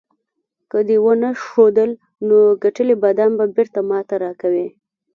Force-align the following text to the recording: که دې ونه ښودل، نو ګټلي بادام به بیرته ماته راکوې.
که 0.69 0.77
دې 0.87 0.97
ونه 1.03 1.29
ښودل، 1.45 1.91
نو 2.27 2.37
ګټلي 2.63 2.95
بادام 3.03 3.31
به 3.37 3.45
بیرته 3.55 3.79
ماته 3.89 4.15
راکوې. 4.23 4.67